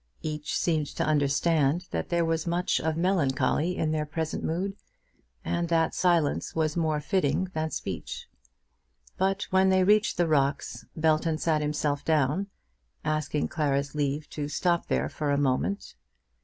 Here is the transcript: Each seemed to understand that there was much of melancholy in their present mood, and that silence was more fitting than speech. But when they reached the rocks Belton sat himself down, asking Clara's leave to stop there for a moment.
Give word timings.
Each 0.23 0.57
seemed 0.57 0.87
to 0.95 1.05
understand 1.05 1.85
that 1.91 2.09
there 2.09 2.25
was 2.25 2.47
much 2.47 2.79
of 2.81 2.97
melancholy 2.97 3.77
in 3.77 3.91
their 3.91 4.07
present 4.07 4.43
mood, 4.43 4.75
and 5.45 5.69
that 5.69 5.93
silence 5.93 6.55
was 6.55 6.75
more 6.75 6.99
fitting 6.99 7.51
than 7.53 7.69
speech. 7.69 8.25
But 9.19 9.43
when 9.51 9.69
they 9.69 9.83
reached 9.83 10.17
the 10.17 10.27
rocks 10.27 10.85
Belton 10.95 11.37
sat 11.37 11.61
himself 11.61 12.03
down, 12.03 12.47
asking 13.05 13.49
Clara's 13.49 13.93
leave 13.93 14.27
to 14.31 14.47
stop 14.47 14.87
there 14.87 15.07
for 15.07 15.29
a 15.29 15.37
moment. 15.37 15.93